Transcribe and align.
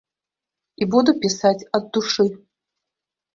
І 0.85 0.87
буду 0.95 1.11
пісаць 1.25 1.67
ад 1.81 1.93
душы. 1.99 2.27